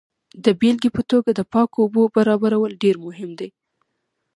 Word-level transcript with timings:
د 0.45 0.47
بیلګې 0.59 0.89
په 0.95 1.01
توګه 1.11 1.29
د 1.33 1.41
پاکو 1.53 1.77
اوبو 1.83 2.03
برابرول 2.15 2.71
ډیر 2.83 2.95
مهم 3.05 3.31
دي. 3.39 3.49